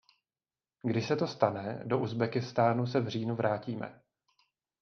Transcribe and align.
Když 0.83 1.07
se 1.07 1.15
to 1.15 1.27
stane, 1.27 1.83
do 1.85 1.99
Uzbekistánu 1.99 2.87
se 2.87 2.99
v 3.01 3.07
říjnu 3.07 3.35
vrátíme. 3.35 4.01